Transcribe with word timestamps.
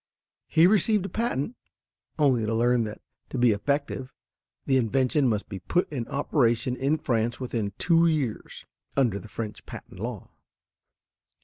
He 0.47 0.65
received 0.65 1.05
a 1.05 1.09
patent, 1.09 1.55
only 2.17 2.43
to 2.43 2.55
learn 2.55 2.85
that 2.85 3.01
to 3.29 3.37
be 3.37 3.51
effective 3.51 4.11
the 4.65 4.77
invention 4.77 5.27
must 5.29 5.47
be 5.47 5.59
put 5.59 5.87
in 5.91 6.07
operation 6.07 6.75
in 6.75 6.97
France 6.97 7.39
within 7.39 7.73
two 7.77 8.07
years, 8.07 8.65
under 8.97 9.19
the 9.19 9.29
French 9.29 9.63
patent 9.67 9.99
law. 9.99 10.31